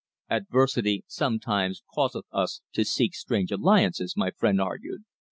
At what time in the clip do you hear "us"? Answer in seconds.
2.31-2.61